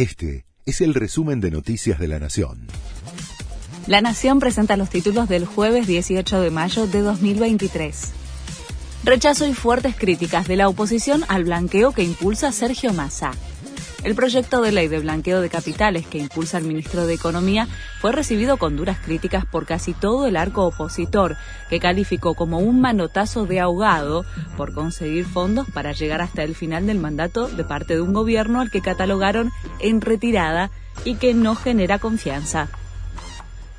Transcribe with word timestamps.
Este 0.00 0.46
es 0.64 0.80
el 0.80 0.94
resumen 0.94 1.42
de 1.42 1.50
Noticias 1.50 1.98
de 1.98 2.08
la 2.08 2.18
Nación. 2.18 2.68
La 3.86 4.00
Nación 4.00 4.40
presenta 4.40 4.78
los 4.78 4.88
títulos 4.88 5.28
del 5.28 5.44
jueves 5.44 5.86
18 5.86 6.40
de 6.40 6.50
mayo 6.50 6.86
de 6.86 7.02
2023. 7.02 8.12
Rechazo 9.04 9.46
y 9.46 9.52
fuertes 9.52 9.94
críticas 9.96 10.48
de 10.48 10.56
la 10.56 10.70
oposición 10.70 11.22
al 11.28 11.44
blanqueo 11.44 11.92
que 11.92 12.02
impulsa 12.02 12.50
Sergio 12.50 12.94
Massa. 12.94 13.32
El 14.02 14.14
proyecto 14.14 14.62
de 14.62 14.72
ley 14.72 14.88
de 14.88 14.98
blanqueo 14.98 15.42
de 15.42 15.50
capitales 15.50 16.06
que 16.06 16.16
impulsa 16.16 16.56
el 16.56 16.64
ministro 16.64 17.06
de 17.06 17.12
Economía 17.12 17.68
fue 18.00 18.12
recibido 18.12 18.56
con 18.56 18.74
duras 18.74 18.98
críticas 18.98 19.44
por 19.44 19.66
casi 19.66 19.92
todo 19.92 20.26
el 20.26 20.38
arco 20.38 20.64
opositor, 20.64 21.36
que 21.68 21.80
calificó 21.80 22.34
como 22.34 22.60
un 22.60 22.80
manotazo 22.80 23.44
de 23.44 23.60
ahogado 23.60 24.24
por 24.56 24.72
conseguir 24.72 25.26
fondos 25.26 25.68
para 25.70 25.92
llegar 25.92 26.22
hasta 26.22 26.42
el 26.44 26.54
final 26.54 26.86
del 26.86 26.98
mandato 26.98 27.46
de 27.48 27.62
parte 27.62 27.94
de 27.94 28.00
un 28.00 28.14
gobierno 28.14 28.62
al 28.62 28.70
que 28.70 28.80
catalogaron 28.80 29.50
en 29.80 30.00
retirada 30.00 30.70
y 31.04 31.16
que 31.16 31.34
no 31.34 31.54
genera 31.54 31.98
confianza. 31.98 32.68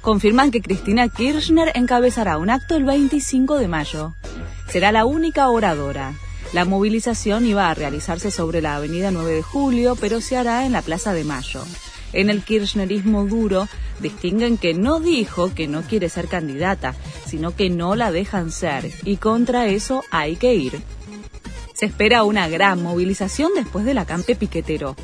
Confirman 0.02 0.52
que 0.52 0.62
Cristina 0.62 1.10
Kirchner 1.10 1.72
encabezará 1.74 2.38
un 2.38 2.52
acto 2.52 2.76
el 2.76 2.84
25 2.86 3.58
de 3.58 3.68
mayo. 3.68 4.14
Será 4.68 4.92
la 4.92 5.06
única 5.06 5.50
oradora. 5.50 6.14
La 6.54 6.66
movilización 6.66 7.46
iba 7.46 7.70
a 7.70 7.74
realizarse 7.74 8.30
sobre 8.30 8.62
la 8.62 8.76
avenida 8.76 9.10
9 9.10 9.36
de 9.36 9.42
Julio, 9.42 9.96
pero 10.00 10.20
se 10.20 10.36
hará 10.36 10.66
en 10.66 10.74
la 10.74 10.82
Plaza 10.82 11.14
de 11.14 11.24
Mayo. 11.24 11.64
En 12.12 12.30
el 12.30 12.44
kirchnerismo 12.44 13.26
duro 13.26 13.70
distinguen 14.02 14.58
que 14.58 14.74
no 14.74 15.00
dijo 15.00 15.54
que 15.54 15.70
no 15.70 15.84
quiere 15.84 16.10
ser 16.10 16.28
candidata, 16.28 16.94
sino 17.26 17.56
que 17.56 17.70
no 17.70 17.96
la 17.96 18.12
dejan 18.12 18.52
ser, 18.52 18.92
y 19.06 19.16
contra 19.16 19.68
eso 19.68 20.04
hay 20.12 20.36
que 20.36 20.54
ir. 20.54 20.82
Se 21.74 21.86
espera 21.86 22.24
una 22.24 22.50
gran 22.50 22.84
movilización 22.84 23.52
después 23.56 23.86
del 23.86 24.00
acampe 24.00 24.36
piquetero. 24.36 24.98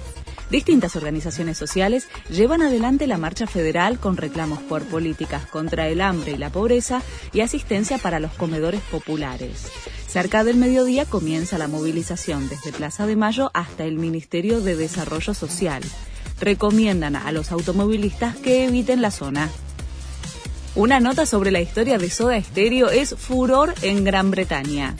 Distintas 0.49 0.95
organizaciones 0.95 1.57
sociales 1.57 2.07
llevan 2.29 2.61
adelante 2.61 3.05
la 3.05 3.17
marcha 3.17 3.47
federal 3.47 3.99
con 3.99 4.15
reclamos 4.15 4.59
por 4.59 4.83
políticas 4.83 5.45
contra 5.45 5.89
el 5.89 5.99
hambre 5.99 6.31
y 6.33 6.37
la 6.37 6.49
pobreza 6.49 7.01
y 7.33 7.41
asistencia 7.41 7.97
para 7.97 8.19
los 8.19 8.31
comedores 8.31 8.81
populares. 8.89 9.67
Cerca 10.07 10.45
del 10.45 10.55
mediodía 10.55 11.05
comienza 11.05 11.57
la 11.57 11.67
movilización 11.67 12.47
desde 12.47 12.71
Plaza 12.71 13.05
de 13.05 13.17
Mayo 13.17 13.51
hasta 13.53 13.83
el 13.83 13.97
Ministerio 13.97 14.61
de 14.61 14.77
Desarrollo 14.77 15.33
Social. 15.33 15.83
Recomiendan 16.39 17.17
a 17.17 17.31
los 17.33 17.51
automovilistas 17.51 18.37
que 18.37 18.65
eviten 18.65 19.01
la 19.01 19.11
zona. 19.11 19.49
Una 20.75 21.01
nota 21.01 21.25
sobre 21.25 21.51
la 21.51 21.59
historia 21.59 21.97
de 21.97 22.09
Soda 22.09 22.41
Stereo 22.41 22.89
es 22.89 23.15
furor 23.15 23.73
en 23.81 24.05
Gran 24.05 24.31
Bretaña. 24.31 24.95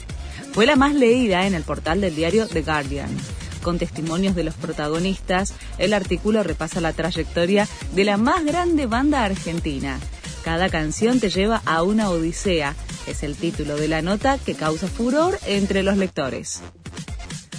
Fue 0.52 0.66
la 0.66 0.76
más 0.76 0.94
leída 0.94 1.46
en 1.46 1.54
el 1.54 1.62
portal 1.62 2.02
del 2.02 2.14
diario 2.14 2.46
The 2.46 2.62
Guardian. 2.62 3.16
Con 3.62 3.78
testimonios 3.78 4.34
de 4.34 4.44
los 4.44 4.54
protagonistas, 4.54 5.54
el 5.78 5.92
artículo 5.92 6.42
repasa 6.42 6.80
la 6.80 6.92
trayectoria 6.92 7.68
de 7.94 8.04
la 8.04 8.16
más 8.16 8.44
grande 8.44 8.86
banda 8.86 9.24
argentina. 9.24 9.98
Cada 10.44 10.68
canción 10.68 11.20
te 11.20 11.30
lleva 11.30 11.62
a 11.66 11.82
una 11.82 12.10
odisea, 12.10 12.74
es 13.06 13.22
el 13.22 13.36
título 13.36 13.76
de 13.76 13.88
la 13.88 14.02
nota 14.02 14.38
que 14.38 14.54
causa 14.54 14.86
furor 14.86 15.38
entre 15.46 15.82
los 15.82 15.96
lectores. 15.96 16.60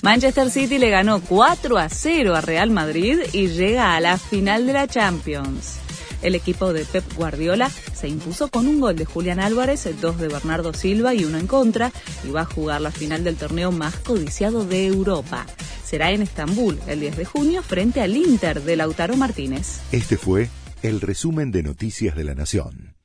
Manchester 0.01 0.49
City 0.49 0.77
le 0.77 0.89
ganó 0.89 1.19
4 1.19 1.77
a 1.77 1.89
0 1.89 2.35
a 2.35 2.41
Real 2.41 2.71
Madrid 2.71 3.19
y 3.33 3.47
llega 3.47 3.95
a 3.95 3.99
la 3.99 4.17
final 4.17 4.65
de 4.65 4.73
la 4.73 4.87
Champions. 4.87 5.79
El 6.21 6.35
equipo 6.35 6.73
de 6.73 6.85
Pep 6.85 7.03
Guardiola 7.15 7.69
se 7.93 8.07
impuso 8.07 8.49
con 8.49 8.67
un 8.67 8.79
gol 8.79 8.95
de 8.95 9.05
Julián 9.05 9.39
Álvarez, 9.39 9.87
dos 10.01 10.17
de 10.17 10.27
Bernardo 10.27 10.73
Silva 10.73 11.13
y 11.13 11.23
uno 11.23 11.37
en 11.37 11.47
contra, 11.47 11.91
y 12.25 12.31
va 12.31 12.41
a 12.41 12.45
jugar 12.45 12.81
la 12.81 12.91
final 12.91 13.23
del 13.23 13.35
torneo 13.35 13.71
más 13.71 13.95
codiciado 13.95 14.65
de 14.65 14.87
Europa. 14.87 15.45
Será 15.89 16.11
en 16.11 16.21
Estambul 16.21 16.79
el 16.85 16.99
10 16.99 17.17
de 17.17 17.25
junio 17.25 17.63
frente 17.63 18.01
al 18.01 18.15
Inter 18.15 18.61
de 18.61 18.75
Lautaro 18.75 19.17
Martínez. 19.17 19.79
Este 19.91 20.17
fue 20.17 20.47
el 20.83 21.01
resumen 21.01 21.51
de 21.51 21.63
Noticias 21.63 22.15
de 22.15 22.25
la 22.25 22.35
Nación. 22.35 22.98